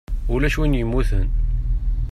[0.33, 1.27] Ulac win yemmuten.